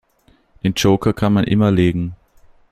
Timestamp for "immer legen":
1.43-2.15